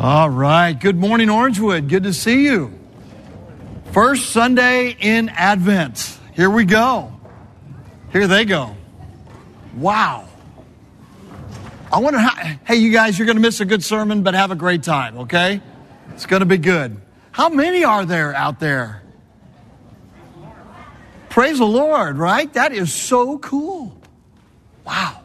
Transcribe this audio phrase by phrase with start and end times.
[0.00, 0.74] All right.
[0.74, 1.88] Good morning, Orangewood.
[1.88, 2.72] Good to see you.
[3.90, 6.20] First Sunday in Advent.
[6.34, 7.12] Here we go.
[8.12, 8.76] Here they go.
[9.74, 10.28] Wow.
[11.92, 12.30] I wonder how,
[12.64, 15.18] hey, you guys, you're going to miss a good sermon, but have a great time,
[15.18, 15.60] okay?
[16.14, 17.00] It's going to be good.
[17.32, 19.02] How many are there out there?
[21.28, 22.52] Praise the Lord, right?
[22.52, 24.00] That is so cool.
[24.84, 25.22] Wow.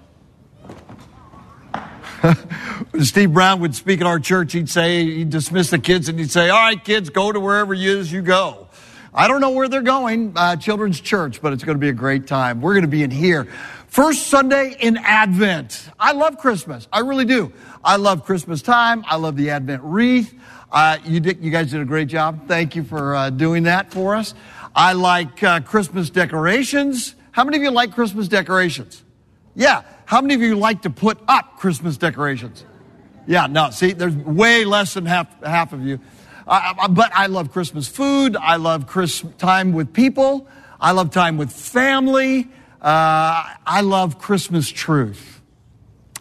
[2.92, 6.20] When Steve Brown would speak at our church, he'd say, he'd dismiss the kids and
[6.20, 8.68] he'd say, All right, kids, go to wherever it is you go.
[9.14, 11.94] I don't know where they're going, uh, children's church, but it's going to be a
[11.94, 12.62] great time.
[12.62, 13.46] We're going to be in here.
[13.88, 15.88] First Sunday in Advent.
[16.00, 16.88] I love Christmas.
[16.92, 17.54] I really do.
[17.84, 19.04] I love Christmas time.
[19.08, 20.34] I love the Advent wreath.
[20.72, 22.48] Uh, you, did, you guys did a great job.
[22.48, 24.34] Thank you for uh, doing that for us.
[24.76, 27.14] I like uh, Christmas decorations.
[27.32, 29.04] How many of you like Christmas decorations?
[29.54, 29.84] Yeah.
[30.06, 32.66] How many of you like to put up Christmas decorations?
[33.26, 36.00] Yeah, no, see, there's way less than half, half of you.
[36.46, 38.36] Uh, but I love Christmas food.
[38.36, 40.48] I love Christmas time with people.
[40.80, 42.50] I love time with family.
[42.82, 45.42] Uh, I love Christmas truth.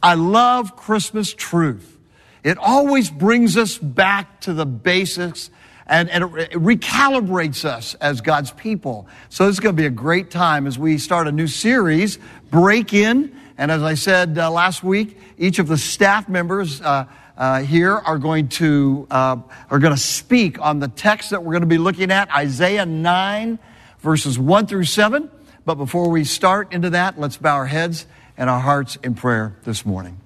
[0.00, 1.98] I love Christmas truth.
[2.44, 5.50] It always brings us back to the basics
[5.92, 9.06] and, and it recalibrates us as God's people.
[9.28, 12.18] So this is going to be a great time as we start a new series,
[12.50, 13.36] Break In.
[13.58, 17.04] And as I said uh, last week, each of the staff members uh,
[17.36, 19.36] uh, here are going to uh,
[19.68, 22.86] are going to speak on the text that we're going to be looking at, Isaiah
[22.86, 23.58] 9,
[23.98, 25.30] verses 1 through 7.
[25.66, 28.06] But before we start into that, let's bow our heads
[28.38, 30.21] and our hearts in prayer this morning.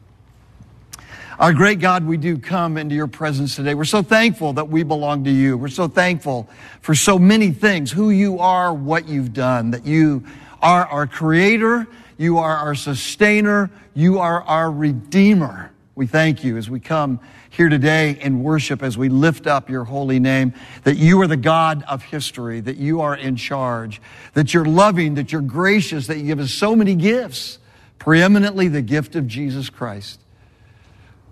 [1.38, 3.74] Our great God, we do come into your presence today.
[3.74, 5.58] We're so thankful that we belong to you.
[5.58, 6.48] We're so thankful
[6.80, 10.24] for so many things, who you are, what you've done, that you
[10.62, 15.72] are our creator, you are our sustainer, you are our redeemer.
[15.94, 17.20] We thank you as we come
[17.50, 21.36] here today in worship, as we lift up your holy name, that you are the
[21.36, 24.00] God of history, that you are in charge,
[24.32, 27.58] that you're loving, that you're gracious, that you give us so many gifts,
[27.98, 30.18] preeminently the gift of Jesus Christ.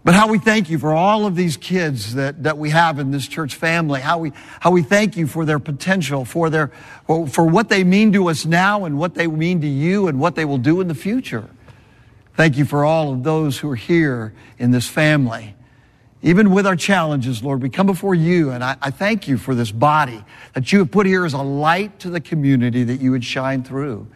[0.04, 3.10] But how we thank you for all of these kids that, that we have in
[3.10, 4.02] this church family.
[4.02, 6.70] How we, how we thank you for their potential, for their,
[7.06, 10.34] for what they mean to us now and what they mean to you and what
[10.34, 11.48] they will do in the future.
[12.34, 15.54] Thank you for all of those who are here in this family.
[16.20, 19.54] Even with our challenges, Lord, we come before you and I, I thank you for
[19.54, 20.22] this body
[20.52, 23.62] that you have put here as a light to the community that you would shine
[23.62, 24.06] through.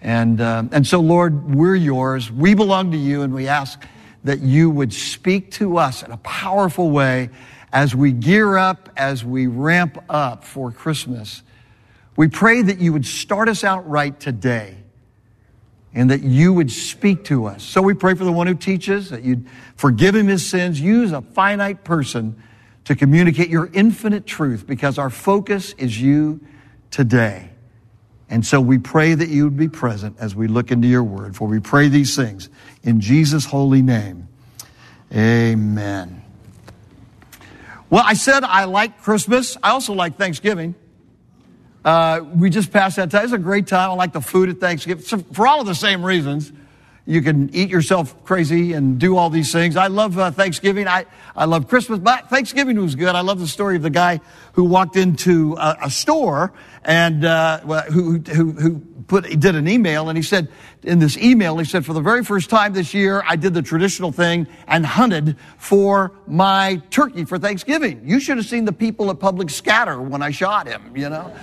[0.00, 2.30] And, uh, and so, Lord, we're yours.
[2.30, 3.84] We belong to you and we ask
[4.24, 7.30] that you would speak to us in a powerful way
[7.72, 11.42] as we gear up, as we ramp up for Christmas.
[12.16, 14.76] We pray that you would start us out right today
[15.94, 17.62] and that you would speak to us.
[17.62, 19.46] So we pray for the one who teaches, that you'd
[19.76, 22.40] forgive him his sins, use a finite person
[22.84, 26.40] to communicate your infinite truth because our focus is you
[26.90, 27.51] today.
[28.32, 31.36] And so we pray that you would be present as we look into your word,
[31.36, 32.48] for we pray these things
[32.82, 34.26] in Jesus' holy name.
[35.14, 36.24] Amen.
[37.90, 39.58] Well, I said I like Christmas.
[39.62, 40.74] I also like Thanksgiving.
[41.84, 43.24] Uh, we just passed that time.
[43.24, 43.90] It's a great time.
[43.90, 46.54] I like the food at Thanksgiving for all of the same reasons.
[47.04, 49.76] You can eat yourself crazy and do all these things.
[49.76, 50.86] I love uh, Thanksgiving.
[50.86, 53.14] I, I love Christmas, but Thanksgiving was good.
[53.16, 54.20] I love the story of the guy
[54.52, 56.52] who walked into a, a store
[56.84, 57.58] and uh,
[57.90, 60.48] who, who, who put, did an email and he said,
[60.84, 63.62] in this email, he said, for the very first time this year, I did the
[63.62, 68.02] traditional thing and hunted for my turkey for Thanksgiving.
[68.04, 71.34] You should have seen the people at Public Scatter when I shot him, you know?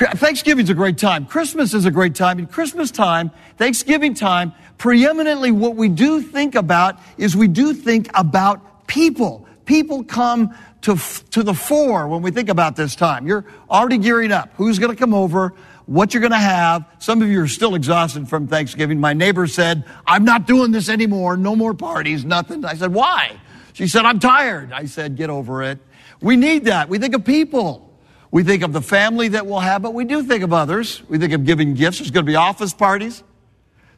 [0.00, 1.26] Thanksgiving's a great time.
[1.26, 2.38] Christmas is a great time.
[2.38, 8.08] In Christmas time, Thanksgiving time, preeminently what we do think about is we do think
[8.14, 9.46] about people.
[9.66, 10.96] People come to,
[11.32, 13.26] to the fore when we think about this time.
[13.26, 14.50] You're already gearing up.
[14.54, 15.52] Who's going to come over?
[15.84, 16.86] What you're going to have.
[16.98, 19.00] Some of you are still exhausted from Thanksgiving.
[19.00, 21.36] My neighbor said, I'm not doing this anymore.
[21.36, 22.64] No more parties, nothing.
[22.64, 23.38] I said, why?
[23.74, 24.72] She said, I'm tired.
[24.72, 25.78] I said, get over it.
[26.22, 26.88] We need that.
[26.88, 27.89] We think of people.
[28.30, 31.02] We think of the family that we'll have, but we do think of others.
[31.08, 31.98] We think of giving gifts.
[31.98, 33.24] There's going to be office parties.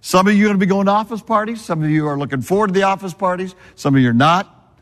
[0.01, 1.61] Some of you are going to be going to office parties.
[1.61, 3.55] Some of you are looking forward to the office parties.
[3.75, 4.75] Some of you are not.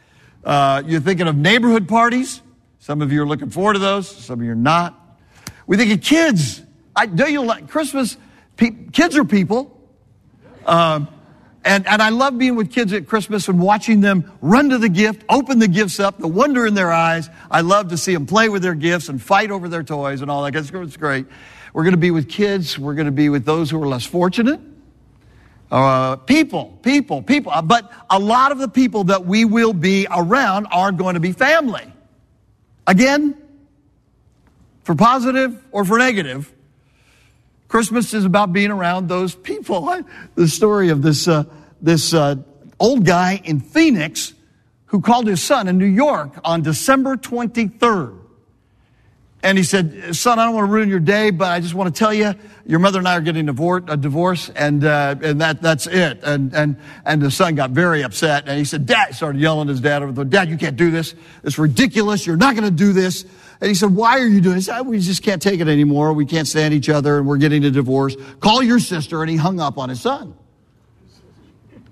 [0.45, 2.41] Uh, you're thinking of neighborhood parties.
[2.79, 4.09] Some of you are looking forward to those.
[4.09, 5.19] Some of you are not.
[5.67, 6.63] We think of kids.
[6.97, 8.17] I do you like Christmas?
[8.57, 9.77] Pe- kids are people.
[10.65, 11.09] Um,
[11.65, 14.89] and, and I love being with kids at Christmas and watching them run to the
[14.89, 17.29] gift, open the gifts up, the wonder in their eyes.
[17.51, 20.31] I love to see them play with their gifts and fight over their toys and
[20.31, 20.55] all that.
[20.55, 21.27] It's great.
[21.75, 22.79] We're going to be with kids.
[22.79, 24.61] We're going to be with those who are less fortunate.
[25.71, 27.53] Uh, people, people, people.
[27.53, 31.21] Uh, But a lot of the people that we will be around are going to
[31.21, 31.93] be family.
[32.87, 33.37] Again,
[34.83, 36.53] for positive or for negative,
[37.71, 39.89] Christmas is about being around those people.
[39.89, 40.03] I,
[40.35, 41.45] the story of this, uh,
[41.81, 42.35] this uh,
[42.81, 44.35] old guy in Phoenix
[44.87, 48.19] who called his son in New York on December 23rd.
[49.45, 51.95] And he said, son, I don't want to ruin your day, but I just want
[51.95, 52.35] to tell you,
[52.67, 56.25] your mother and I are getting a divorce, and, uh, and that, that's it.
[56.25, 56.77] And, and,
[57.07, 58.49] and the son got very upset.
[58.49, 60.91] And he said, dad, started yelling at his dad over the, dad, you can't do
[60.91, 61.15] this.
[61.45, 62.27] It's ridiculous.
[62.27, 63.25] You're not going to do this.
[63.61, 64.71] And he said, why are you doing this?
[64.85, 66.15] We just can't take it anymore.
[66.15, 68.17] We can't stand each other and we're getting a divorce.
[68.41, 69.21] Call your sister.
[69.21, 70.35] And he hung up on his son.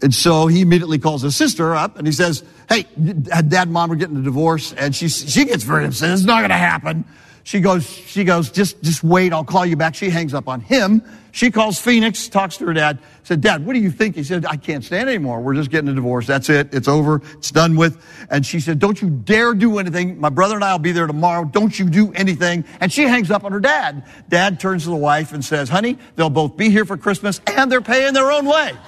[0.01, 3.93] And so he immediately calls his sister up and he says, Hey, dad and mom
[3.93, 4.73] are getting a divorce.
[4.73, 6.11] And she, she gets very upset.
[6.11, 7.05] It's not going to happen.
[7.49, 9.33] She goes, she goes, just, just wait.
[9.33, 9.95] I'll call you back.
[9.95, 11.03] She hangs up on him.
[11.33, 14.17] She calls Phoenix, talks to her dad, said, Dad, what do you think?
[14.17, 15.41] He said, I can't stand anymore.
[15.41, 16.27] We're just getting a divorce.
[16.27, 16.75] That's it.
[16.75, 17.23] It's over.
[17.39, 18.05] It's done with.
[18.29, 20.21] And she said, Don't you dare do anything.
[20.21, 21.47] My brother and I will be there tomorrow.
[21.47, 22.67] Don't you do anything.
[22.81, 24.05] And she hangs up on her dad.
[24.29, 27.73] Dad turns to the wife and says, Honey, they'll both be here for Christmas and
[27.73, 28.73] they're paying their own way.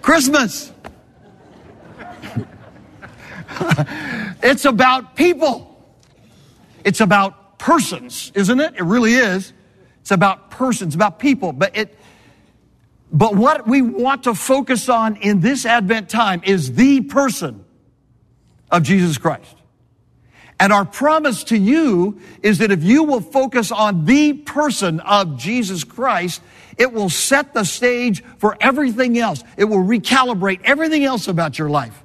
[0.00, 0.72] Christmas.
[4.42, 5.64] it's about people.
[6.84, 8.74] It's about persons, isn't it?
[8.76, 9.52] It really is.
[10.00, 11.52] It's about persons, about people.
[11.52, 11.94] But it
[13.10, 17.64] but what we want to focus on in this Advent time is the person
[18.70, 19.54] of Jesus Christ.
[20.60, 25.38] And our promise to you is that if you will focus on the person of
[25.38, 26.42] Jesus Christ,
[26.76, 29.42] it will set the stage for everything else.
[29.56, 32.02] It will recalibrate everything else about your life.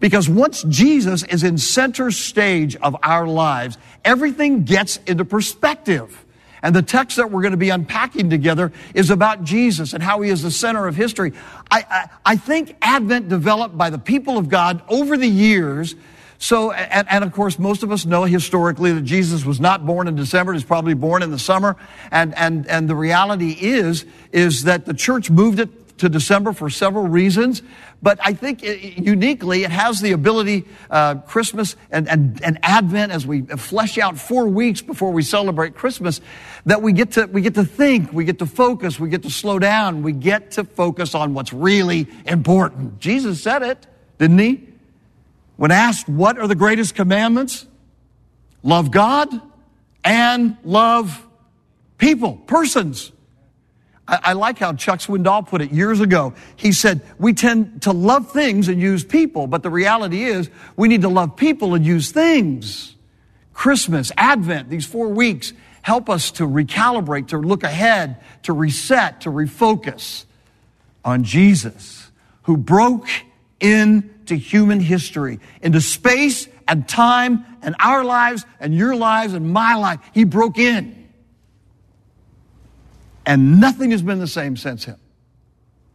[0.00, 6.24] Because once Jesus is in center stage of our lives, everything gets into perspective.
[6.62, 10.20] And the text that we're going to be unpacking together is about Jesus and how
[10.22, 11.32] he is the center of history.
[11.70, 15.94] I, I, I think Advent developed by the people of God over the years
[16.38, 20.06] so, and, and, of course, most of us know historically that Jesus was not born
[20.06, 20.52] in December.
[20.52, 21.76] He's probably born in the summer.
[22.10, 26.68] And, and, and the reality is, is that the church moved it to December for
[26.68, 27.62] several reasons.
[28.02, 33.10] But I think it, uniquely, it has the ability, uh, Christmas and, and, and Advent,
[33.10, 36.20] as we flesh out four weeks before we celebrate Christmas,
[36.66, 39.30] that we get to, we get to think, we get to focus, we get to
[39.30, 43.00] slow down, we get to focus on what's really important.
[43.00, 43.86] Jesus said it,
[44.18, 44.68] didn't he?
[45.56, 47.66] When asked what are the greatest commandments,
[48.62, 49.28] love God
[50.04, 51.26] and love
[51.98, 53.10] people, persons.
[54.08, 56.34] I, I, like how Chuck Swindoll put it years ago.
[56.54, 60.88] He said, we tend to love things and use people, but the reality is we
[60.88, 62.94] need to love people and use things.
[63.52, 69.30] Christmas, Advent, these four weeks help us to recalibrate, to look ahead, to reset, to
[69.30, 70.24] refocus
[71.04, 72.10] on Jesus,
[72.42, 73.08] who broke
[73.60, 79.76] into human history, into space and time and our lives and your lives and my
[79.76, 80.00] life.
[80.12, 81.05] He broke in.
[83.26, 84.96] And nothing has been the same since him.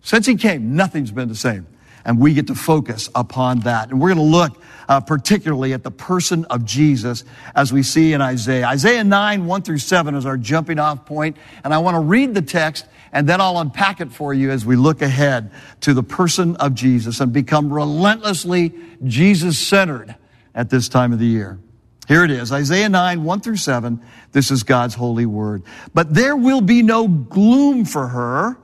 [0.02, 1.66] Since he came, nothing's been the same.
[2.04, 3.90] And we get to focus upon that.
[3.90, 7.24] And we're going to look uh, particularly at the person of Jesus
[7.56, 8.66] as we see in Isaiah.
[8.66, 11.38] Isaiah 9, 1 through 7 is our jumping off point.
[11.64, 14.66] And I want to read the text and then I'll unpack it for you as
[14.66, 18.74] we look ahead to the person of Jesus and become relentlessly
[19.06, 20.16] Jesus centered
[20.56, 21.60] at this time of the year.
[22.08, 24.02] Here it is, Isaiah 9, 1 through 7.
[24.32, 25.64] This is God's holy word.
[25.94, 28.58] But there will be no gloom for her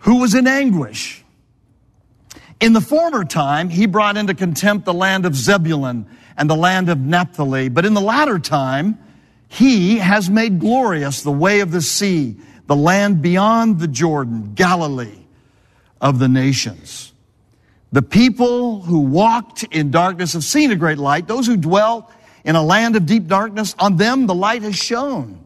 [0.00, 1.24] who was in anguish.
[2.60, 6.88] In the former time, he brought into contempt the land of Zebulun and the land
[6.90, 7.68] of Naphtali.
[7.68, 8.98] But in the latter time,
[9.48, 12.36] he has made glorious the way of the sea
[12.70, 15.24] the land beyond the Jordan, Galilee
[16.00, 17.12] of the nations.
[17.90, 21.26] The people who walked in darkness have seen a great light.
[21.26, 22.12] Those who dwell
[22.44, 25.44] in a land of deep darkness, on them the light has shone.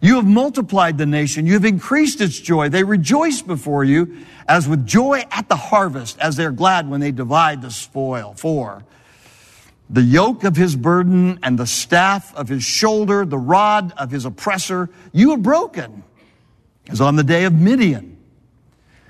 [0.00, 1.46] You have multiplied the nation.
[1.46, 2.70] You have increased its joy.
[2.70, 7.12] They rejoice before you as with joy at the harvest, as they're glad when they
[7.12, 8.34] divide the spoil.
[8.34, 8.82] For
[9.90, 14.24] the yoke of his burden and the staff of his shoulder, the rod of his
[14.24, 16.02] oppressor, you have broken
[16.88, 18.09] as on the day of Midian.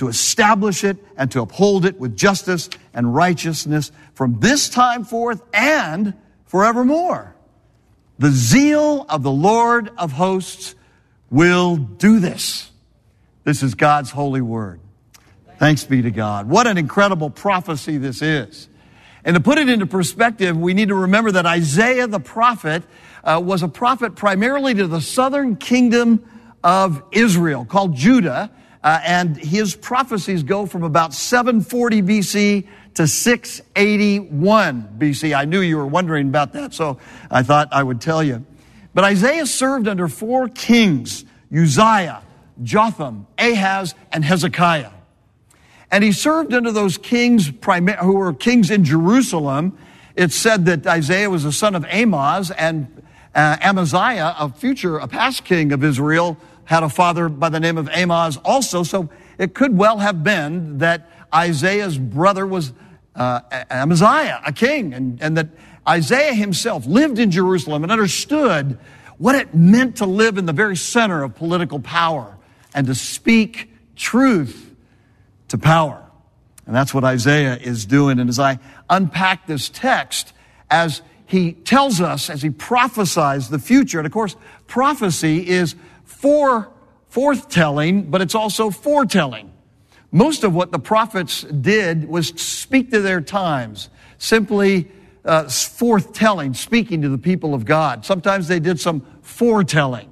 [0.00, 5.42] to establish it and to uphold it with justice and righteousness from this time forth
[5.52, 6.14] and
[6.46, 7.36] forevermore.
[8.18, 10.74] The zeal of the Lord of hosts
[11.28, 12.70] will do this.
[13.44, 14.80] This is God's holy word.
[15.58, 16.48] Thanks be to God.
[16.48, 18.70] What an incredible prophecy this is.
[19.22, 22.84] And to put it into perspective, we need to remember that Isaiah the prophet
[23.22, 26.24] uh, was a prophet primarily to the southern kingdom
[26.64, 28.50] of Israel called Judah.
[28.82, 35.36] Uh, and his prophecies go from about 740 BC to 681 BC.
[35.36, 36.98] I knew you were wondering about that, so
[37.30, 38.44] I thought I would tell you.
[38.94, 42.22] But Isaiah served under four kings Uzziah,
[42.62, 44.90] Jotham, Ahaz, and Hezekiah.
[45.90, 47.50] And he served under those kings
[48.02, 49.76] who were kings in Jerusalem.
[50.14, 53.02] It's said that Isaiah was the son of Amoz, and
[53.34, 56.36] uh, Amaziah, a future, a past king of Israel,
[56.70, 58.84] had a father by the name of Amoz also.
[58.84, 62.72] So it could well have been that Isaiah's brother was
[63.16, 65.48] uh, Amaziah, a king, and, and that
[65.86, 68.78] Isaiah himself lived in Jerusalem and understood
[69.18, 72.38] what it meant to live in the very center of political power
[72.72, 74.72] and to speak truth
[75.48, 76.00] to power.
[76.66, 78.20] And that's what Isaiah is doing.
[78.20, 80.32] And as I unpack this text,
[80.70, 84.36] as he tells us, as he prophesies the future, and of course,
[84.68, 85.74] prophecy is
[86.10, 86.68] for
[87.10, 89.52] forthtelling, but it's also foretelling.
[90.12, 93.88] Most of what the prophets did was speak to their times,
[94.18, 94.90] simply
[95.24, 98.04] uh, forthtelling, speaking to the people of God.
[98.04, 100.10] Sometimes they did some foretelling.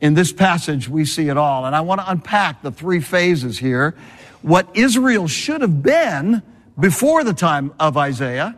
[0.00, 1.66] In this passage, we see it all.
[1.66, 3.96] And I want to unpack the three phases here.
[4.42, 6.42] What Israel should have been
[6.78, 8.56] before the time of Isaiah,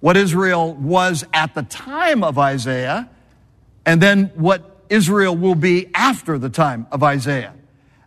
[0.00, 3.08] what Israel was at the time of Isaiah,
[3.86, 7.54] and then what Israel will be after the time of Isaiah.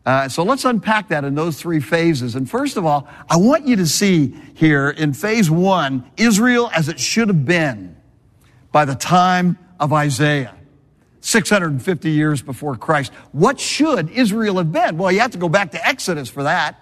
[0.05, 2.35] Uh, so let's unpack that in those three phases.
[2.35, 6.87] And first of all, I want you to see here in phase one, Israel as
[6.87, 7.95] it should have been
[8.71, 10.53] by the time of Isaiah.
[11.21, 13.11] 650 years before Christ.
[13.31, 14.99] What should Israel have been?
[14.99, 16.79] Well, you have to go back to Exodus for that.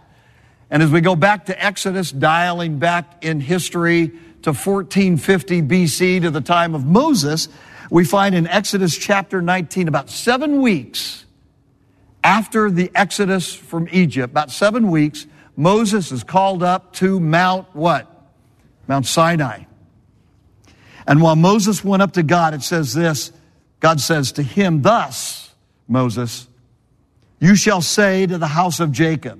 [0.69, 4.09] And as we go back to Exodus, dialing back in history
[4.41, 7.47] to 1450 BC to the time of Moses,
[7.93, 11.25] we find in Exodus chapter 19, about seven weeks
[12.23, 18.09] after the Exodus from Egypt, about seven weeks, Moses is called up to Mount what?
[18.87, 19.65] Mount Sinai.
[21.05, 23.31] And while Moses went up to God, it says this
[23.79, 25.53] God says to him, Thus,
[25.87, 26.47] Moses,
[27.39, 29.39] you shall say to the house of Jacob,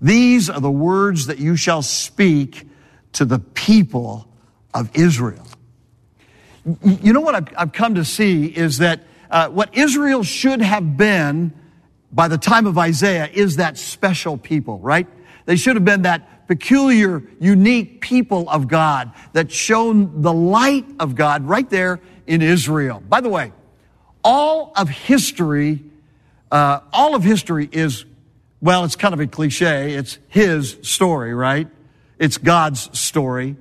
[0.00, 2.68] These are the words that you shall speak
[3.12, 4.28] to the people
[4.74, 5.46] of Israel.
[6.82, 11.52] You know what I've, come to see is that uh, what Israel should have been
[12.12, 15.06] by the time of Isaiah is that special people, right?
[15.44, 21.14] They should have been that peculiar, unique people of God that shone the light of
[21.14, 23.02] God right there in Israel.
[23.08, 23.52] By the way,
[24.24, 25.84] all of history,
[26.50, 28.04] uh, all of history is,
[28.60, 29.94] well, it's kind of a cliche.
[29.94, 31.68] It's his story, right?
[32.18, 33.56] It's God's story.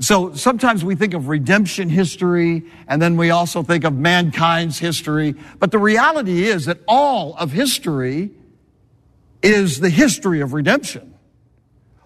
[0.00, 5.34] So sometimes we think of redemption history and then we also think of mankind's history.
[5.60, 8.30] But the reality is that all of history
[9.42, 11.14] is the history of redemption.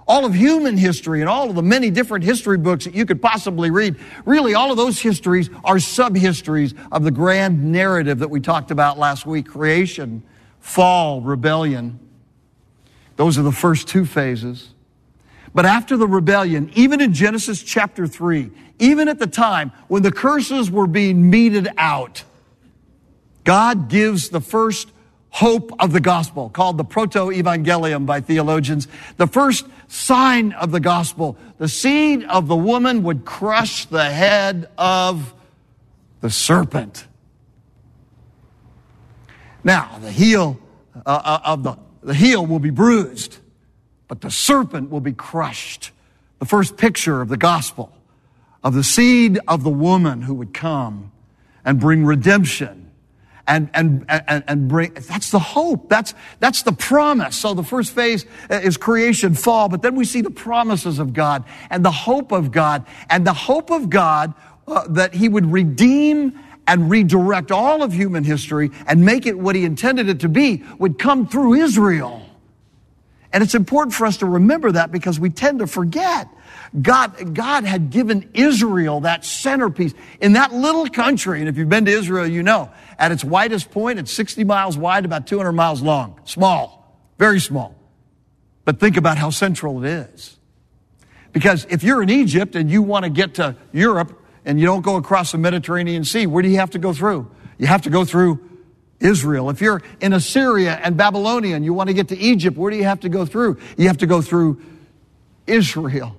[0.06, 3.22] All of human history and all of the many different history books that you could
[3.22, 8.40] possibly read, really all of those histories are sub-histories of the grand narrative that we
[8.40, 10.22] talked about last week, creation,
[10.60, 12.00] fall, rebellion.
[13.18, 14.68] Those are the first two phases.
[15.52, 18.48] But after the rebellion, even in Genesis chapter 3,
[18.78, 22.22] even at the time when the curses were being meted out,
[23.42, 24.92] God gives the first
[25.30, 31.36] hope of the gospel, called the proto-evangelium by theologians, the first sign of the gospel.
[31.58, 35.34] The seed of the woman would crush the head of
[36.20, 37.04] the serpent.
[39.64, 40.56] Now, the heel
[41.04, 41.76] uh, uh of the,
[42.08, 43.38] the heel will be bruised
[44.08, 45.92] but the serpent will be crushed.
[46.38, 47.92] The first picture of the gospel
[48.64, 51.12] of the seed of the woman who would come
[51.64, 52.90] and bring redemption
[53.46, 55.88] and, and, and, and bring, that's the hope.
[55.88, 57.36] That's, that's the promise.
[57.36, 61.44] So the first phase is creation, fall, but then we see the promises of God
[61.70, 64.34] and the hope of God and the hope of God
[64.66, 66.38] uh, that he would redeem
[66.68, 70.62] and redirect all of human history and make it what he intended it to be
[70.78, 72.22] would come through Israel.
[73.32, 76.28] And it's important for us to remember that because we tend to forget.
[76.80, 81.40] God, God had given Israel that centerpiece in that little country.
[81.40, 84.76] And if you've been to Israel, you know, at its widest point, it's 60 miles
[84.76, 86.20] wide, about 200 miles long.
[86.24, 87.74] Small, very small.
[88.66, 90.36] But think about how central it is.
[91.32, 94.82] Because if you're in Egypt and you want to get to Europe and you don't
[94.82, 97.30] go across the Mediterranean Sea, where do you have to go through?
[97.58, 98.48] You have to go through
[99.00, 99.50] Israel.
[99.50, 102.76] If you're in Assyria and Babylonia and you want to get to Egypt, where do
[102.76, 103.58] you have to go through?
[103.76, 104.60] You have to go through
[105.46, 106.16] Israel.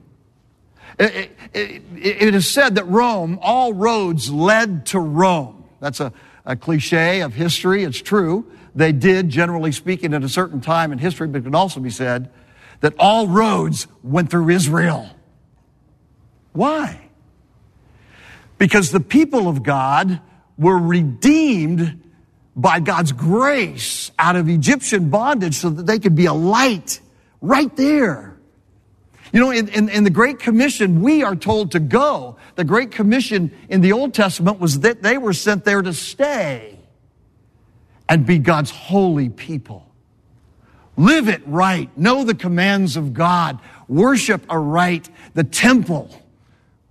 [0.98, 5.64] It, it, it is said that Rome, all roads led to Rome.
[5.80, 6.12] That's a,
[6.46, 7.84] a cliche of history.
[7.84, 8.52] It's true.
[8.76, 11.90] They did, generally speaking, at a certain time in history, but it can also be
[11.90, 12.30] said
[12.82, 15.10] that all roads went through Israel.
[16.54, 17.09] Why?
[18.60, 20.22] Because the people of God
[20.58, 22.04] were redeemed
[22.56, 27.00] by God's grace out of Egyptian bondage so that they could be a light
[27.42, 28.38] right there.
[29.32, 32.36] You know, in, in, in, the Great Commission, we are told to go.
[32.56, 36.78] The Great Commission in the Old Testament was that they were sent there to stay
[38.10, 39.86] and be God's holy people.
[40.98, 41.96] Live it right.
[41.98, 43.60] Know the commands of God.
[43.88, 45.10] Worship aright.
[45.34, 46.10] The temple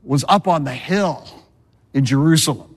[0.02, 1.28] was up on the hill
[1.98, 2.76] in Jerusalem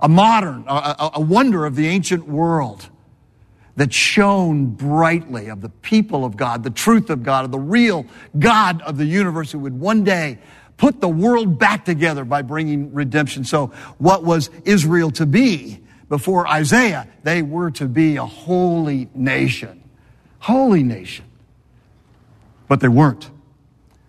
[0.00, 2.88] a modern, a, a wonder of the ancient world
[3.76, 8.04] that shone brightly of the people of God, the truth of God, of the real
[8.38, 10.38] God of the universe who would one day
[10.76, 13.44] put the world back together by bringing redemption.
[13.44, 17.08] So what was Israel to be before Isaiah?
[17.22, 19.82] They were to be a holy nation.
[20.38, 21.24] Holy nation.
[22.68, 23.30] But they weren't.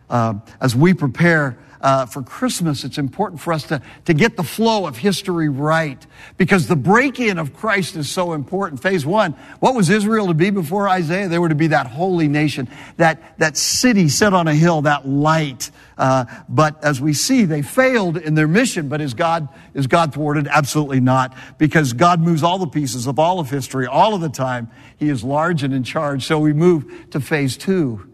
[0.09, 4.43] Uh, as we prepare uh, for Christmas, it's important for us to, to get the
[4.43, 6.03] flow of history right
[6.35, 8.81] because the break in of Christ is so important.
[8.81, 11.27] Phase one, what was Israel to be before Isaiah?
[11.27, 15.07] They were to be that holy nation, that, that city set on a hill, that
[15.07, 15.69] light.
[15.95, 18.89] Uh, but as we see, they failed in their mission.
[18.89, 20.47] But is God, is God thwarted?
[20.47, 21.37] Absolutely not.
[21.59, 24.71] Because God moves all the pieces of all of history all of the time.
[24.97, 26.25] He is large and in charge.
[26.25, 28.09] So we move to phase two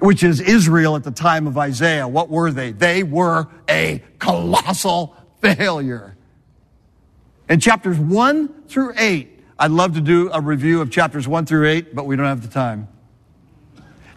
[0.00, 2.08] which is Israel at the time of Isaiah.
[2.08, 2.72] What were they?
[2.72, 6.16] They were a colossal failure.
[7.48, 11.68] In chapters 1 through 8, I'd love to do a review of chapters 1 through
[11.68, 12.88] 8, but we don't have the time.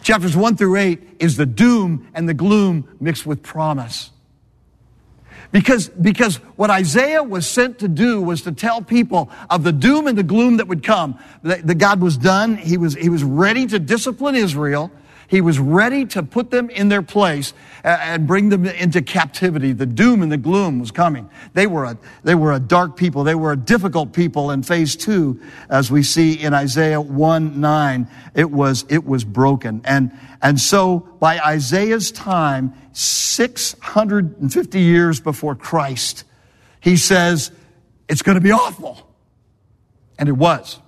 [0.02, 4.10] Chapters 1 through 8 is the doom and the gloom mixed with promise.
[5.52, 10.06] Because, because what Isaiah was sent to do was to tell people of the doom
[10.06, 11.18] and the gloom that would come.
[11.42, 12.56] That, God was done.
[12.56, 14.90] He was, he was ready to discipline Israel.
[15.28, 19.72] He was ready to put them in their place and bring them into captivity.
[19.72, 21.28] The doom and the gloom was coming.
[21.52, 23.24] They were a, they were a dark people.
[23.24, 28.08] They were a difficult people in phase two, as we see in Isaiah 1 9.
[28.34, 29.80] It was, it was broken.
[29.84, 36.24] And, and so by Isaiah's time, 650 years before Christ,
[36.80, 37.50] he says,
[38.08, 38.98] it's going to be awful.
[40.18, 40.78] And it was.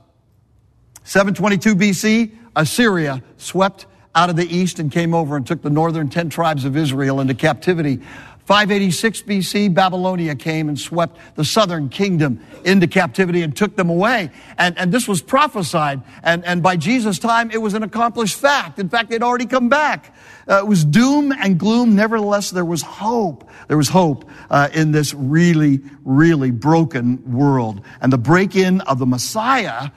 [1.04, 6.08] 722 BC, Assyria swept out of the east and came over and took the northern
[6.08, 8.00] 10 tribes of Israel into captivity.
[8.46, 14.30] 586 BC, Babylonia came and swept the southern kingdom into captivity and took them away.
[14.56, 16.00] And, and this was prophesied.
[16.22, 18.78] And, and by Jesus' time, it was an accomplished fact.
[18.78, 20.14] In fact, they'd already come back.
[20.48, 21.96] Uh, it was doom and gloom.
[21.96, 23.50] Nevertheless, there was hope.
[23.66, 27.82] There was hope uh, in this really, really broken world.
[28.00, 29.90] And the break in of the Messiah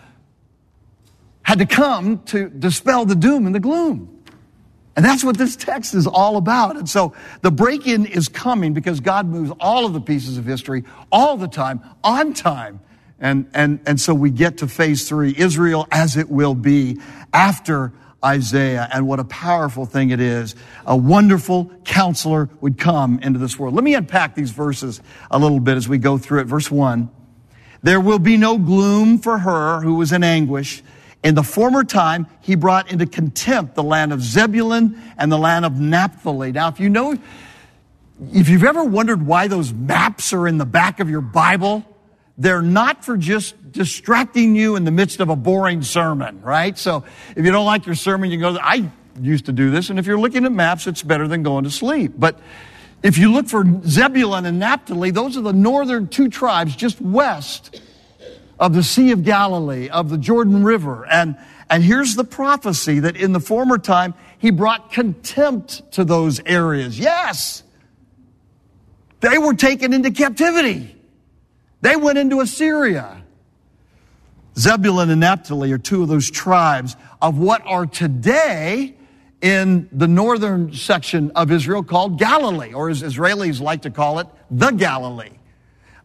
[1.49, 4.21] had to come to dispel the doom and the gloom.
[4.95, 6.77] And that's what this text is all about.
[6.77, 10.45] And so the break in is coming because God moves all of the pieces of
[10.45, 12.81] history all the time, on time.
[13.19, 16.99] And, and, and so we get to phase three Israel as it will be
[17.33, 18.87] after Isaiah.
[18.93, 20.53] And what a powerful thing it is.
[20.85, 23.73] A wonderful counselor would come into this world.
[23.73, 26.43] Let me unpack these verses a little bit as we go through it.
[26.43, 27.09] Verse one.
[27.81, 30.83] There will be no gloom for her who was in anguish
[31.23, 35.65] in the former time, he brought into contempt the land of Zebulun and the land
[35.65, 36.51] of Naphtali.
[36.51, 37.17] Now, if you know,
[38.31, 41.83] if you've ever wondered why those maps are in the back of your Bible,
[42.37, 46.77] they're not for just distracting you in the midst of a boring sermon, right?
[46.77, 47.03] So
[47.35, 48.89] if you don't like your sermon, you go, I
[49.21, 49.89] used to do this.
[49.89, 52.13] And if you're looking at maps, it's better than going to sleep.
[52.17, 52.39] But
[53.01, 57.81] If you look for Zebulun and Naphtali, those are the northern two tribes just west
[58.59, 61.05] of the Sea of Galilee, of the Jordan River.
[61.05, 61.37] And,
[61.69, 66.99] and here's the prophecy that in the former time, he brought contempt to those areas.
[66.99, 67.63] Yes!
[69.21, 70.95] They were taken into captivity.
[71.81, 73.23] They went into Assyria.
[74.57, 78.95] Zebulun and Naphtali are two of those tribes of what are today
[79.41, 84.27] in the northern section of Israel called Galilee, or as Israelis like to call it,
[84.51, 85.38] the Galilee.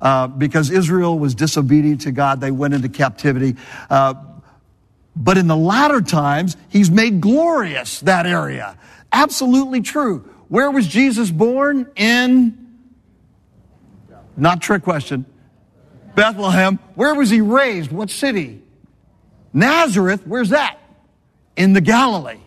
[0.05, 3.57] Uh, because Israel was disobedient to God, they went into captivity.
[3.89, 4.13] Uh,
[5.17, 8.77] but in the latter times, he's made glorious that area.
[9.11, 10.31] Absolutely true.
[10.49, 11.91] Where was Jesus born?
[11.97, 12.87] In,
[14.37, 15.25] not trick question,
[16.15, 16.79] Bethlehem.
[16.97, 17.91] Where was he raised?
[17.91, 18.61] What city?
[19.55, 20.27] Nazareth.
[20.27, 20.79] Where's that?
[21.57, 22.41] In the Galilee.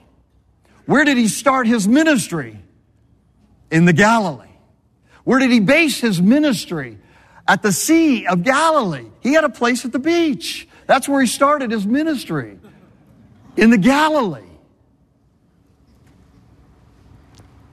[0.85, 2.59] Where did he start his ministry?
[3.71, 4.45] In the Galilee.
[5.23, 6.99] Where did he base his ministry?
[7.47, 9.05] At the Sea of Galilee.
[9.21, 10.67] He had a place at the beach.
[10.85, 12.59] That's where he started his ministry.
[13.55, 14.41] In the Galilee.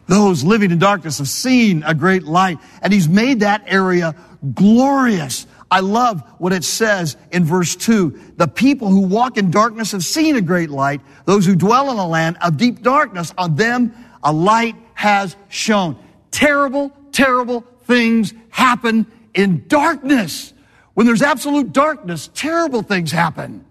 [0.07, 4.15] Those living in darkness have seen a great light, and he's made that area
[4.55, 5.47] glorious.
[5.71, 8.35] I love what it says in verse 2.
[8.37, 11.01] The people who walk in darkness have seen a great light.
[11.25, 15.99] Those who dwell in a land of deep darkness, on them a light has shone.
[16.31, 20.53] Terrible, terrible things happen in darkness.
[20.95, 23.65] When there's absolute darkness, terrible things happen.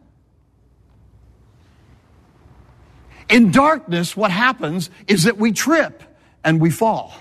[3.30, 6.04] In darkness, what happens is that we trip
[6.43, 7.13] and we fall.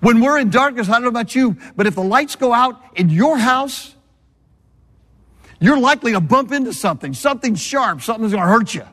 [0.00, 2.82] When we're in darkness, I don't know about you, but if the lights go out
[2.96, 3.94] in your house,
[5.60, 8.84] you're likely to bump into something, something sharp, something's going to hurt you.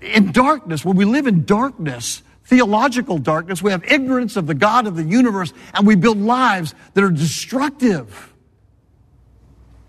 [0.00, 4.86] In darkness, when we live in darkness, theological darkness, we have ignorance of the God
[4.86, 8.32] of the universe, and we build lives that are destructive.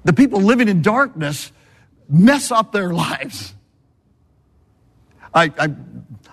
[0.03, 1.51] The people living in darkness
[2.09, 3.53] mess up their lives.
[5.33, 5.75] I, I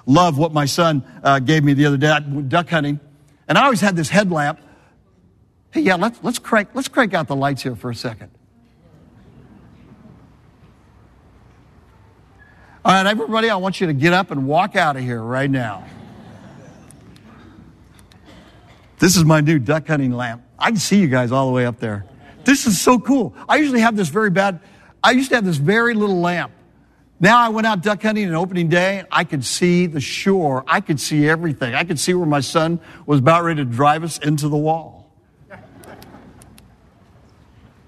[0.07, 3.01] love what my son uh, gave me the other day I went duck hunting,
[3.49, 4.61] and I always had this headlamp.
[5.71, 8.31] Hey, yeah, let's let's crank let's crank out the lights here for a second.
[12.85, 15.51] All right, everybody, I want you to get up and walk out of here right
[15.51, 15.85] now.
[19.01, 20.43] This is my new duck hunting lamp.
[20.59, 22.05] I can see you guys all the way up there.
[22.45, 23.35] This is so cool.
[23.49, 24.61] I usually have this very bad,
[25.03, 26.53] I used to have this very little lamp.
[27.19, 29.05] Now I went out duck hunting on opening day.
[29.11, 30.65] I could see the shore.
[30.67, 31.75] I could see everything.
[31.75, 35.11] I could see where my son was about ready to drive us into the wall.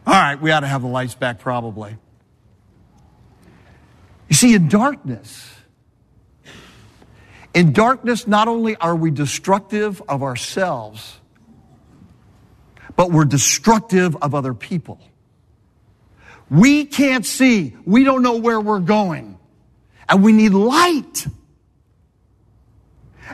[0.07, 1.97] All right, we ought to have the lights back probably.
[4.29, 5.51] You see, in darkness,
[7.55, 11.21] in darkness, not only are we destructive of ourselves,
[12.97, 15.01] but we're destructive of other people.
[16.51, 17.75] We can't see.
[17.85, 19.39] We don't know where we're going.
[20.09, 21.27] And we need light.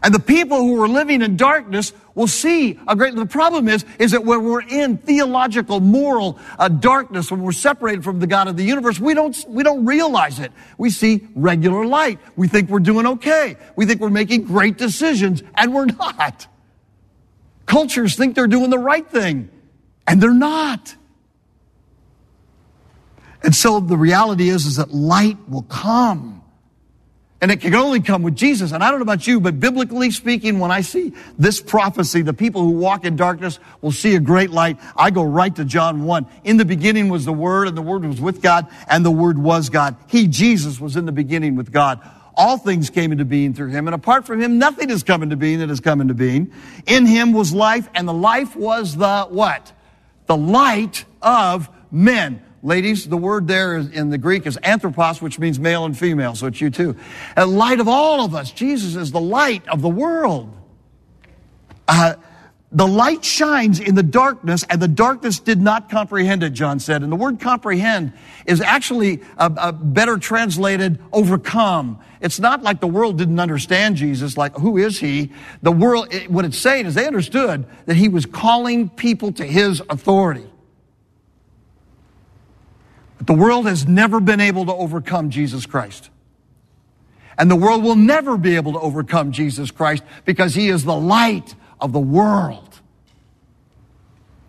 [0.03, 3.85] And the people who are living in darkness will see a great, the problem is,
[3.99, 8.49] is that when we're in theological, moral uh, darkness, when we're separated from the God
[8.49, 10.53] of the universe, we don't, we don't realize it.
[10.77, 12.21] We see regular light.
[12.37, 13.57] We think we're doing okay.
[13.77, 16.47] We think we're making great decisions, and we're not.
[17.67, 19.51] Cultures think they're doing the right thing,
[20.07, 20.95] and they're not.
[23.43, 26.38] And so the reality is, is that light will come.
[27.41, 28.73] And it can only come with Jesus.
[28.73, 32.35] And I don't know about you, but biblically speaking, when I see this prophecy, the
[32.35, 34.79] people who walk in darkness will see a great light.
[34.97, 36.27] I go right to John 1.
[36.43, 39.39] In the beginning was the Word, and the Word was with God, and the Word
[39.39, 39.97] was God.
[40.09, 42.01] He, Jesus, was in the beginning with God.
[42.35, 45.37] All things came into being through him, and apart from him, nothing has come into
[45.37, 46.53] being that has come into being.
[46.87, 49.73] In him was life, and the life was the what?
[50.27, 52.43] The light of men.
[52.63, 56.49] Ladies, the word there in the Greek is anthropos, which means male and female, so
[56.49, 56.97] it's you too.
[57.37, 58.51] A light of all of us.
[58.51, 60.53] Jesus is the light of the world.
[61.87, 62.15] Uh,
[62.71, 67.03] the light shines in the darkness, and the darkness did not comprehend it, John said.
[67.03, 68.13] And the word comprehend
[68.45, 72.01] is actually a, a better translated overcome.
[72.21, 75.33] It's not like the world didn't understand Jesus, like, who is he?
[75.63, 79.45] The world, it, what it's saying is they understood that he was calling people to
[79.45, 80.47] his authority.
[83.29, 86.09] The world has never been able to overcome Jesus Christ.
[87.37, 90.97] And the world will never be able to overcome Jesus Christ because he is the
[90.97, 92.81] light of the world.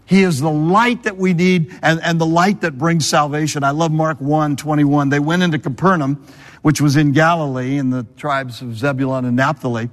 [0.06, 3.66] He is the light that we need and, and the light that brings salvation.
[3.66, 5.10] I love Mark 1 21.
[5.10, 6.26] They went into Capernaum,
[6.62, 9.90] which was in Galilee in the tribes of Zebulun and Naphtali.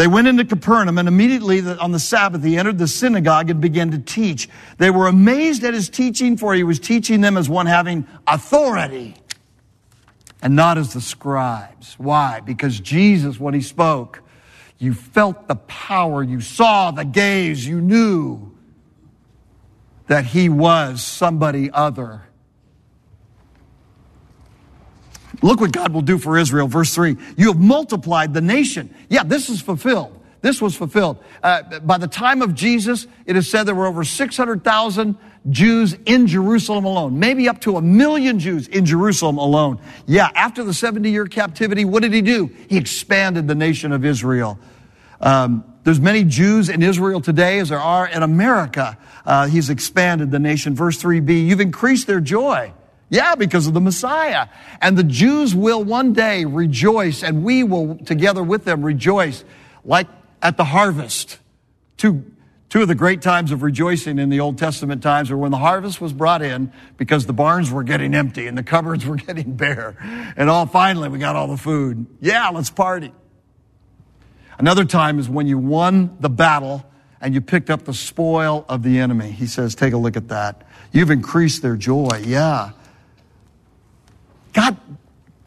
[0.00, 3.90] They went into Capernaum and immediately on the Sabbath he entered the synagogue and began
[3.90, 4.48] to teach.
[4.78, 9.14] They were amazed at his teaching for he was teaching them as one having authority
[10.40, 11.98] and not as the scribes.
[11.98, 12.40] Why?
[12.40, 14.22] Because Jesus, when he spoke,
[14.78, 18.56] you felt the power, you saw the gaze, you knew
[20.06, 22.22] that he was somebody other.
[25.42, 26.68] Look what God will do for Israel.
[26.68, 28.94] Verse 3 You have multiplied the nation.
[29.08, 30.16] Yeah, this is fulfilled.
[30.42, 31.22] This was fulfilled.
[31.42, 35.18] Uh, by the time of Jesus, it is said there were over 600,000
[35.50, 39.80] Jews in Jerusalem alone, maybe up to a million Jews in Jerusalem alone.
[40.06, 42.50] Yeah, after the 70 year captivity, what did he do?
[42.68, 44.58] He expanded the nation of Israel.
[45.20, 48.98] Um, there's many Jews in Israel today as there are in America.
[49.24, 50.74] Uh, he's expanded the nation.
[50.74, 52.72] Verse 3b, you've increased their joy.
[53.10, 54.46] Yeah, because of the Messiah.
[54.80, 59.44] And the Jews will one day rejoice, and we will together with them rejoice
[59.84, 60.06] like
[60.40, 61.38] at the harvest.
[61.96, 62.24] Two,
[62.68, 65.58] two of the great times of rejoicing in the Old Testament times are when the
[65.58, 69.56] harvest was brought in because the barns were getting empty and the cupboards were getting
[69.56, 69.96] bare.
[70.36, 72.06] And all finally we got all the food.
[72.20, 73.12] Yeah, let's party.
[74.56, 76.84] Another time is when you won the battle
[77.20, 79.30] and you picked up the spoil of the enemy.
[79.30, 80.66] He says, take a look at that.
[80.92, 82.22] You've increased their joy.
[82.24, 82.72] Yeah.
[84.60, 84.76] God,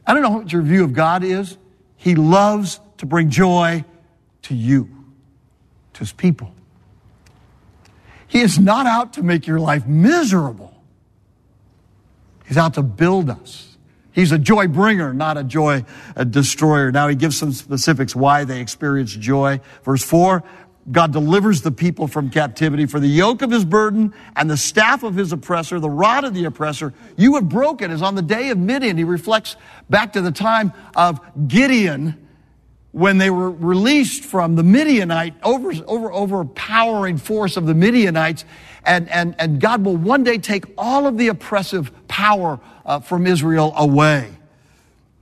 [0.07, 1.57] I don't know what your view of God is.
[1.97, 3.85] He loves to bring joy
[4.43, 4.89] to you,
[5.93, 6.53] to his people.
[8.27, 10.73] He is not out to make your life miserable.
[12.47, 13.77] He's out to build us.
[14.11, 16.91] He's a joy bringer, not a joy uh, destroyer.
[16.91, 19.61] Now he gives some specifics why they experience joy.
[19.83, 20.43] Verse 4
[20.91, 25.03] God delivers the people from captivity for the yoke of his burden and the staff
[25.03, 28.49] of his oppressor, the rod of the oppressor, you have broken as on the day
[28.49, 28.97] of Midian.
[28.97, 29.55] He reflects
[29.89, 32.19] back to the time of Gideon
[32.91, 38.45] when they were released from the Midianite, over, over, overpowering force of the Midianites,
[38.85, 43.25] and, and, and God will one day take all of the oppressive power uh, from
[43.25, 44.29] Israel away.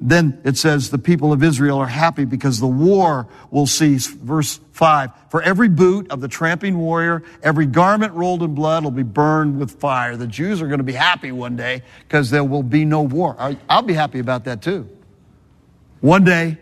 [0.03, 4.07] Then it says the people of Israel are happy because the war will cease.
[4.07, 8.89] Verse 5 For every boot of the tramping warrior, every garment rolled in blood will
[8.89, 10.17] be burned with fire.
[10.17, 13.35] The Jews are going to be happy one day because there will be no war.
[13.69, 14.89] I'll be happy about that too.
[15.99, 16.57] One day,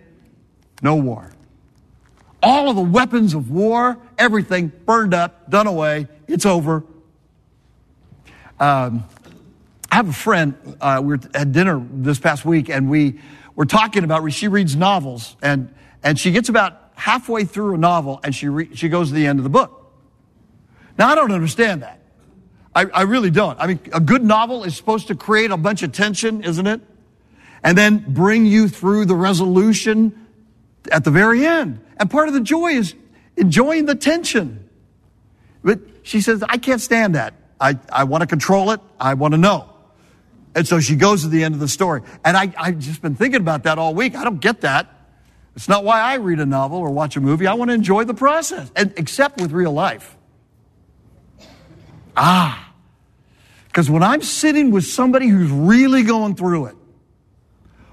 [0.81, 1.31] no war.
[2.43, 6.83] All of the weapons of war, everything burned up, done away, it's over.
[8.59, 9.05] Um,
[9.91, 13.19] I have a friend, uh, we were at dinner this past week, and we
[13.55, 15.73] were talking about, she reads novels, and,
[16.03, 19.25] and she gets about halfway through a novel, and she, re, she goes to the
[19.25, 19.91] end of the book.
[20.97, 21.99] Now, I don't understand that.
[22.75, 23.59] I, I really don't.
[23.59, 26.81] I mean, a good novel is supposed to create a bunch of tension, isn't it?
[27.63, 30.27] And then bring you through the resolution
[30.91, 31.79] at the very end.
[31.97, 32.95] And part of the joy is
[33.35, 34.69] enjoying the tension.
[35.63, 37.33] But she says, I can't stand that.
[37.59, 38.79] I, I want to control it.
[38.99, 39.68] I want to know.
[40.55, 42.01] And so she goes to the end of the story.
[42.25, 44.15] And I, I've just been thinking about that all week.
[44.15, 44.87] I don't get that.
[45.55, 47.45] It's not why I read a novel or watch a movie.
[47.47, 50.15] I want to enjoy the process, and except with real life.
[52.15, 52.73] Ah,
[53.67, 56.75] because when I'm sitting with somebody who's really going through it,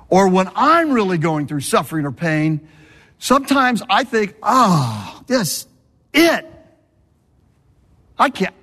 [0.08, 2.68] or when I'm really going through suffering or pain,
[3.18, 5.66] Sometimes I think, oh, this,
[6.12, 6.46] it.
[8.18, 8.54] I can't,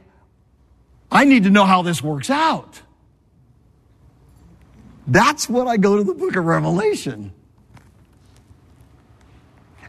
[1.12, 2.82] I need to know how this works out.
[5.08, 7.34] That's what I go to the book of Revelation.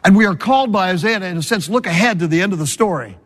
[0.04, 2.52] And we are called by Isaiah to, in a sense, look ahead to the end
[2.52, 3.16] of the story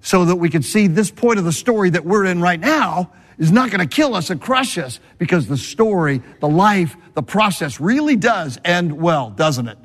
[0.00, 3.10] so that we can see this point of the story that we're in right now
[3.38, 7.22] is not going to kill us and crush us because the story, the life, the
[7.22, 9.78] process really does end well, doesn't it?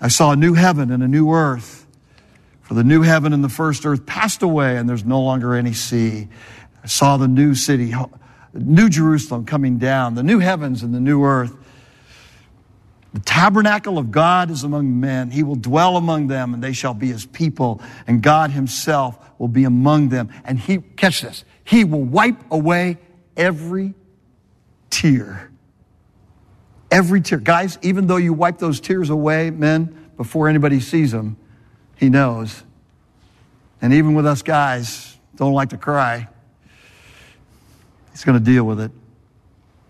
[0.00, 1.86] I saw a new heaven and a new earth.
[2.62, 5.72] For the new heaven and the first earth passed away, and there's no longer any
[5.72, 6.28] sea.
[6.82, 7.92] I saw the new city,
[8.54, 11.54] New Jerusalem coming down, the new heavens and the new earth.
[13.14, 15.30] The tabernacle of God is among men.
[15.30, 19.48] He will dwell among them, and they shall be his people, and God himself will
[19.48, 20.30] be among them.
[20.44, 22.98] And he, catch this, he will wipe away
[23.36, 23.94] every
[24.88, 25.52] tear
[26.92, 27.38] Every tear.
[27.38, 31.38] Guys, even though you wipe those tears away, men, before anybody sees them,
[31.96, 32.64] he knows.
[33.80, 36.28] And even with us guys, don't like to cry.
[38.12, 38.92] He's going to deal with it.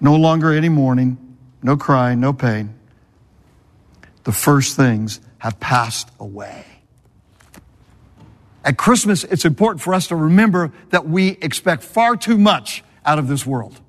[0.00, 2.74] No longer any mourning, no crying, no pain.
[4.24, 6.64] The first things have passed away.
[8.64, 13.18] At Christmas, it's important for us to remember that we expect far too much out
[13.18, 13.80] of this world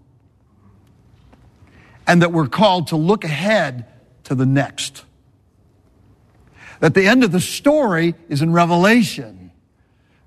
[2.08, 3.86] and that we're called to look ahead
[4.26, 5.06] to the next.
[6.80, 9.52] That the end of the story is in Revelation.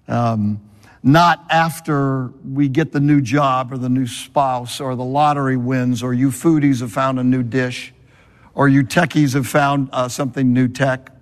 [0.09, 0.61] Um,
[1.07, 6.03] not after we get the new job or the new spouse or the lottery wins
[6.03, 7.95] or you foodies have found a new dish
[8.55, 11.13] or you techies have found uh, something new tech.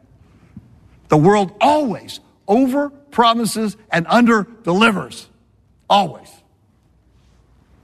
[1.08, 5.28] The world always over promises and under delivers.
[5.90, 6.32] Always.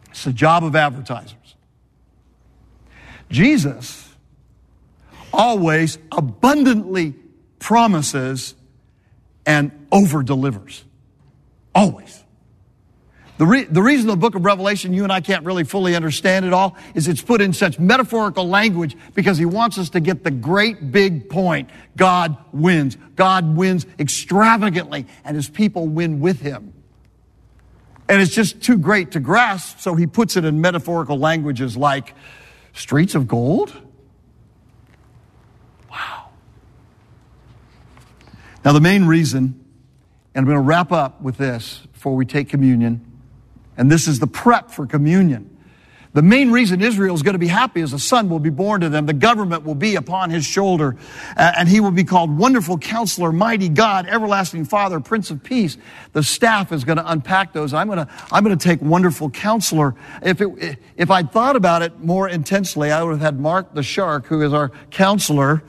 [0.08, 1.54] It's the job of advertisers.
[3.30, 4.08] Jesus
[5.34, 7.14] always abundantly
[7.58, 8.54] promises
[9.44, 10.82] and over delivers.
[11.74, 12.24] Always.
[13.38, 16.44] The, re- the reason the book of Revelation you and I can't really fully understand
[16.44, 20.24] it all is it's put in such metaphorical language because he wants us to get
[20.24, 21.70] the great big point.
[21.96, 22.98] God wins.
[23.16, 26.74] God wins extravagantly and his people win with him.
[28.10, 32.14] And it's just too great to grasp, so he puts it in metaphorical languages like
[32.74, 33.72] streets of gold.
[35.90, 36.28] Wow.
[38.64, 39.64] Now, the main reason,
[40.34, 43.10] and I'm going to wrap up with this before we take communion
[43.80, 45.56] and this is the prep for communion.
[46.12, 48.82] The main reason Israel is going to be happy is a son will be born
[48.82, 49.06] to them.
[49.06, 50.96] The government will be upon his shoulder,
[51.34, 55.78] and he will be called Wonderful Counselor, Mighty God, Everlasting Father, Prince of Peace.
[56.12, 57.72] The staff is going to unpack those.
[57.72, 59.94] I'm going to, I'm going to take Wonderful Counselor.
[60.20, 63.82] If, it, if I'd thought about it more intensely, I would have had Mark the
[63.82, 65.62] Shark, who is our counselor.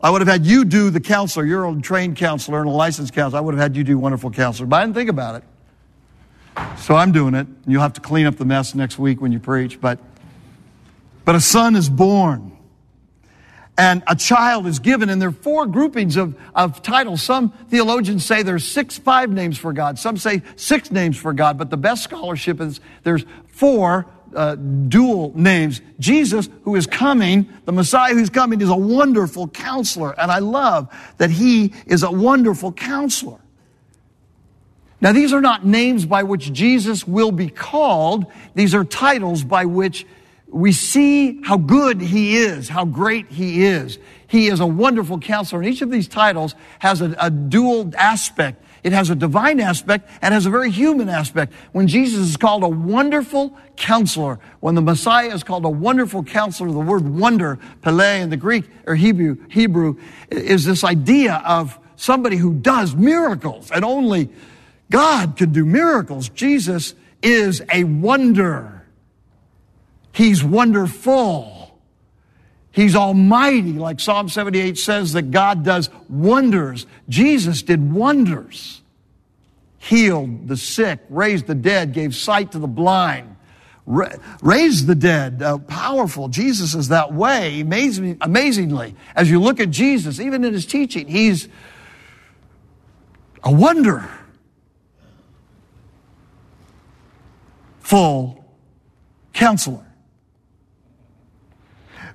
[0.00, 1.44] I would have had you do the counselor.
[1.44, 3.38] You're a trained counselor and a licensed counselor.
[3.38, 5.44] I would have had you do Wonderful Counselor, but I didn't think about it.
[6.78, 7.46] So I'm doing it.
[7.66, 9.80] You'll have to clean up the mess next week when you preach.
[9.80, 9.98] But,
[11.24, 12.56] but a son is born.
[13.76, 17.22] And a child is given, and there are four groupings of, of titles.
[17.22, 20.00] Some theologians say there's six, five names for God.
[20.00, 25.32] Some say six names for God, but the best scholarship is there's four uh, dual
[25.34, 25.80] names.
[25.98, 30.18] Jesus, who is coming, the Messiah who's coming, is a wonderful counselor.
[30.18, 30.88] And I love
[31.18, 33.40] that he is a wonderful counselor.
[35.00, 38.26] Now, these are not names by which Jesus will be called.
[38.54, 40.06] These are titles by which
[40.48, 43.98] we see how good he is, how great he is.
[44.26, 45.62] He is a wonderful counselor.
[45.62, 48.64] And each of these titles has a, a dual aspect.
[48.88, 51.52] It has a divine aspect and has a very human aspect.
[51.72, 56.72] When Jesus is called a wonderful counselor, when the Messiah is called a wonderful counselor,
[56.72, 59.96] the word wonder, Pele in the Greek or Hebrew, Hebrew
[60.30, 64.30] is this idea of somebody who does miracles and only
[64.90, 66.30] God can do miracles.
[66.30, 68.86] Jesus is a wonder.
[70.12, 71.57] He's wonderful.
[72.78, 76.86] He's almighty, like Psalm 78 says that God does wonders.
[77.08, 78.82] Jesus did wonders.
[79.78, 83.34] Healed the sick, raised the dead, gave sight to the blind,
[83.84, 85.42] raised the dead.
[85.42, 86.28] Uh, powerful.
[86.28, 87.62] Jesus is that way.
[87.62, 91.48] Amazing, amazingly, as you look at Jesus, even in his teaching, he's
[93.42, 94.08] a wonder.
[97.88, 98.44] full
[99.32, 99.87] counselor.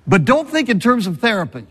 [0.06, 1.66] But don't think in terms of therapy.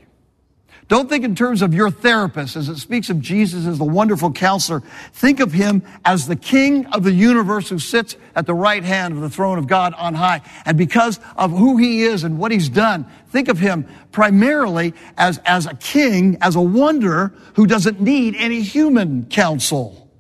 [0.90, 4.32] Don't think in terms of your therapist as it speaks of Jesus as the wonderful
[4.32, 4.82] counselor.
[5.14, 9.14] Think of him as the king of the universe who sits at the right hand
[9.14, 10.42] of the throne of God on high.
[10.66, 15.40] And because of who he is and what he's done, think of him primarily as,
[15.46, 20.12] as a king, as a wonder who doesn't need any human counsel.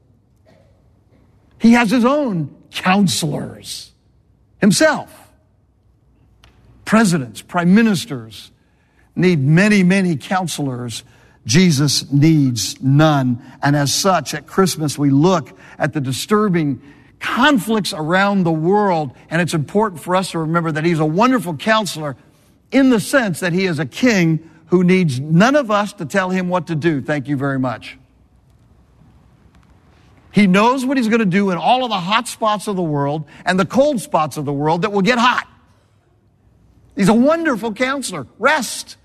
[1.59, 3.91] He has his own counselors
[4.59, 5.22] himself.
[6.93, 8.51] Presidents, prime ministers
[9.15, 11.03] need many, many counselors.
[11.43, 13.41] Jesus needs none.
[13.63, 16.83] And as such, at Christmas, we look at the disturbing
[17.19, 19.09] conflicts around the world.
[19.31, 22.15] And it's important for us to remember that he's a wonderful counselor
[22.71, 26.29] in the sense that he is a king who needs none of us to tell
[26.29, 27.01] him what to do.
[27.01, 27.97] Thank you very much.
[30.31, 32.83] He knows what he's going to do in all of the hot spots of the
[32.83, 35.47] world and the cold spots of the world that will get hot.
[36.95, 38.27] He's a wonderful counselor.
[38.39, 38.97] Rest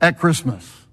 [0.00, 0.86] at Christmas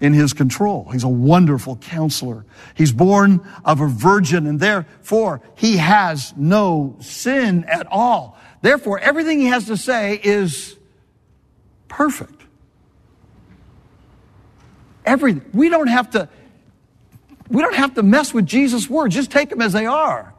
[0.00, 0.88] in his control.
[0.90, 2.44] He's a wonderful counselor.
[2.74, 8.38] He's born of a virgin and therefore he has no sin at all.
[8.62, 10.76] Therefore, everything he has to say is
[11.88, 12.42] perfect.
[15.04, 15.42] Everything.
[15.52, 16.28] We don't have to,
[17.48, 19.14] we don't have to mess with Jesus' words.
[19.14, 20.34] Just take them as they are.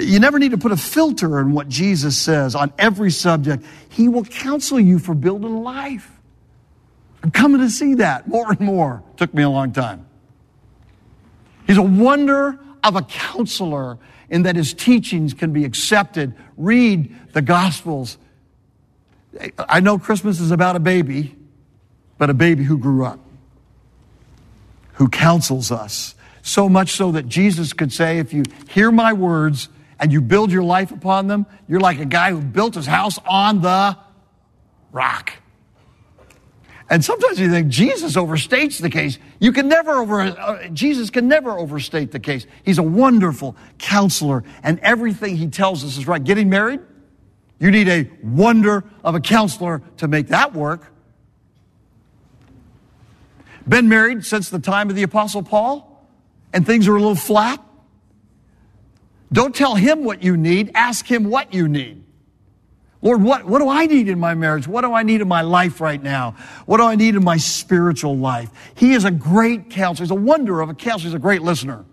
[0.00, 3.64] You, never need to put a filter on what Jesus says on every subject.
[3.90, 6.10] He will counsel you for building life.
[7.22, 9.02] I'm coming to see that more and more.
[9.16, 10.06] Took me a long time.
[11.66, 16.34] He's a wonder of a counselor in that his teachings can be accepted.
[16.56, 18.18] Read the Gospels.
[19.58, 21.36] I know Christmas is about a baby,
[22.18, 23.20] but a baby who grew up.
[24.94, 26.14] who counsels us.
[26.42, 29.68] So much so that Jesus could say, if you hear my words
[29.98, 33.18] and you build your life upon them, you're like a guy who built his house
[33.26, 33.96] on the
[34.92, 35.32] rock.
[36.90, 39.18] And sometimes you think Jesus overstates the case.
[39.40, 42.46] You can never over, uh, Jesus can never overstate the case.
[42.62, 46.22] He's a wonderful counselor and everything he tells us is right.
[46.22, 46.80] Getting married?
[47.58, 50.92] You need a wonder of a counselor to make that work.
[53.66, 56.06] Been married since the time of the Apostle Paul
[56.52, 57.64] and things are a little flat?
[59.32, 62.04] Don't tell him what you need, ask him what you need.
[63.02, 64.66] Lord, what, what do I need in my marriage?
[64.66, 66.36] What do I need in my life right now?
[66.64, 68.50] What do I need in my spiritual life?
[68.76, 70.04] He is a great counselor.
[70.04, 71.10] He's a wonder of a counselor.
[71.10, 71.84] He's a great listener.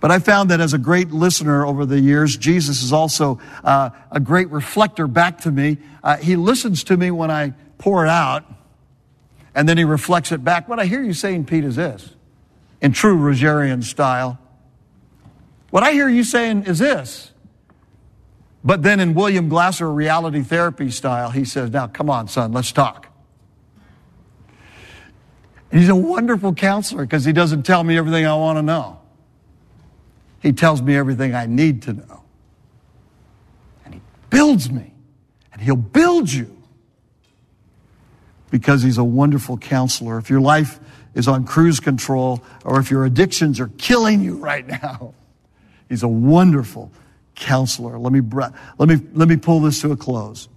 [0.00, 3.88] But I found that as a great listener over the years, Jesus is also uh,
[4.10, 5.78] a great reflector back to me.
[6.02, 8.44] Uh, he listens to me when I pour it out,
[9.54, 10.68] and then he reflects it back.
[10.68, 12.10] What I hear you saying, Pete, is this
[12.82, 14.38] in true Rogerian style.
[15.74, 17.32] What I hear you saying is this.
[18.62, 22.70] But then in William Glasser reality therapy style, he says, Now, come on, son, let's
[22.70, 23.08] talk.
[25.72, 29.00] And he's a wonderful counselor because he doesn't tell me everything I want to know.
[30.38, 32.22] He tells me everything I need to know.
[33.84, 34.00] And he
[34.30, 34.94] builds me.
[35.52, 36.56] And he'll build you
[38.52, 40.18] because he's a wonderful counselor.
[40.18, 40.78] If your life
[41.16, 45.14] is on cruise control or if your addictions are killing you right now,
[45.88, 46.90] he's a wonderful
[47.34, 47.98] counselor.
[47.98, 48.20] Let me,
[48.78, 50.48] let me, let me pull this to a close.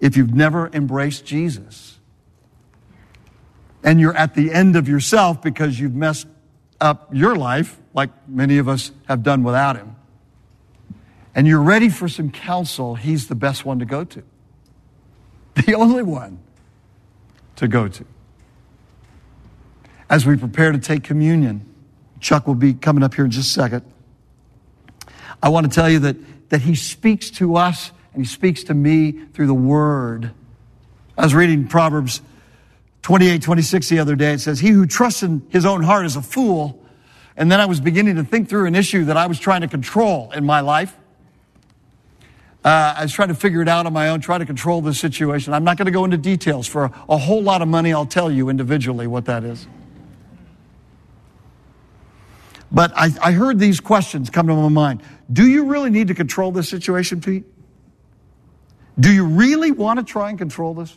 [0.00, 1.98] If you've never embraced Jesus
[3.82, 6.26] and you're at the end of yourself because you've messed
[6.80, 9.96] up your life, like many of us have done without him,
[11.34, 14.22] and you're ready for some counsel, he's the best one to go to.
[15.66, 16.38] The only one
[17.56, 18.04] to go to.
[20.08, 21.66] As we prepare to take communion,
[22.18, 23.84] Chuck will be coming up here in just a second.
[25.42, 26.16] I want to tell you that,
[26.50, 30.32] that he speaks to us and he speaks to me through the word.
[31.16, 32.22] I was reading Proverbs
[33.02, 34.34] 28, 26 the other day.
[34.34, 36.82] It says, He who trusts in his own heart is a fool,
[37.36, 39.68] and then I was beginning to think through an issue that I was trying to
[39.68, 40.96] control in my life.
[42.62, 44.92] Uh, I was trying to figure it out on my own, try to control the
[44.92, 45.54] situation.
[45.54, 46.66] I'm not going to go into details.
[46.66, 49.66] For a, a whole lot of money, I'll tell you individually what that is.
[52.72, 55.02] But I, I heard these questions come to my mind.
[55.32, 57.44] Do you really need to control this situation, Pete?
[58.98, 60.96] Do you really want to try and control this?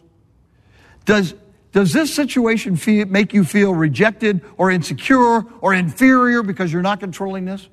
[1.05, 1.34] Does,
[1.71, 6.99] does this situation feel, make you feel rejected or insecure or inferior because you're not
[6.99, 7.67] controlling this?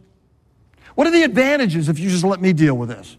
[0.94, 3.16] What are the advantages if you just let me deal with this?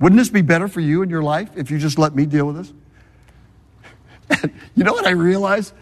[0.00, 2.46] Wouldn't this be better for you in your life if you just let me deal
[2.46, 4.50] with this?
[4.74, 5.72] you know what I realized?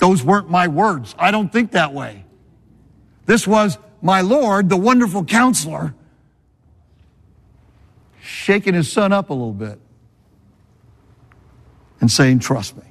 [0.00, 1.14] Those weren't my words.
[1.18, 2.24] I don't think that way.
[3.28, 5.94] This was my Lord, the wonderful counselor,
[8.22, 9.78] shaking his son up a little bit
[12.00, 12.84] and saying, Trust me.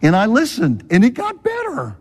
[0.00, 1.96] And I listened, and it got better.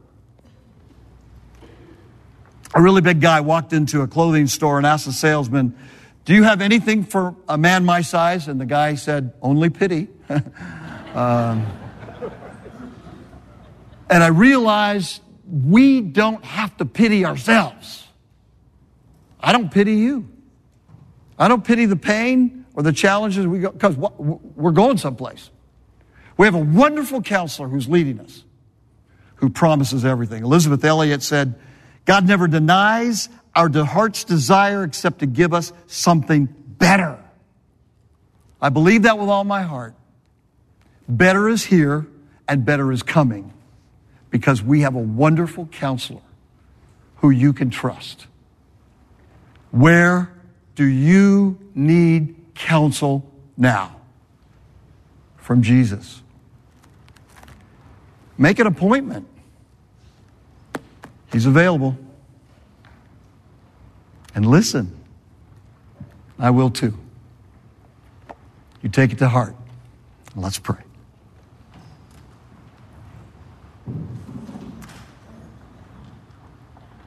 [2.76, 5.76] A really big guy walked into a clothing store and asked the salesman,
[6.26, 8.48] Do you have anything for a man my size?
[8.48, 10.10] And the guy said, Only pity.
[11.16, 11.66] um,
[14.08, 18.08] and I realized we don't have to pity ourselves.
[19.40, 20.28] I don't pity you.
[21.38, 25.50] I don't pity the pain or the challenges we go, because we're going someplace.
[26.38, 28.44] We have a wonderful counselor who's leading us,
[29.36, 30.44] who promises everything.
[30.44, 31.56] Elisabeth Elliot said,
[32.06, 37.20] God never denies our heart's desire except to give us something better.
[38.62, 39.96] I believe that with all my heart.
[41.08, 42.08] Better is here
[42.48, 43.54] and better is coming
[44.36, 46.20] because we have a wonderful counselor
[47.20, 48.28] who you can trust.
[49.72, 50.30] Where
[50.76, 53.96] do you need counsel now?
[55.38, 56.22] From Jesus.
[58.38, 59.26] Make an appointment.
[61.32, 61.98] He's available.
[64.36, 64.94] And listen.
[66.38, 66.94] I will too.
[68.82, 69.56] You take it to heart.
[70.36, 70.85] Let's pray.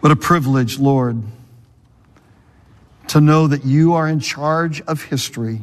[0.00, 1.22] What a privilege, Lord,
[3.08, 5.62] to know that you are in charge of history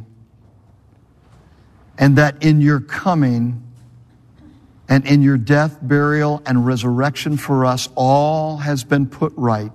[1.98, 3.62] and that in your coming,
[4.90, 9.72] and in your death, burial, and resurrection for us, all has been put right,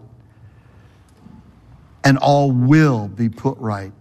[2.04, 3.92] and all will be put right.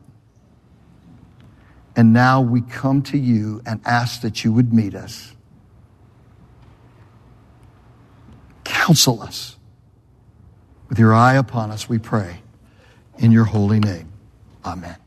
[1.96, 5.34] And now we come to you and ask that you would meet us.
[8.64, 9.56] Counsel us.
[10.90, 12.42] With your eye upon us, we pray.
[13.20, 14.12] In your holy name.
[14.66, 14.98] Amen.